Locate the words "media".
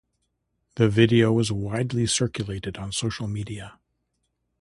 3.27-3.77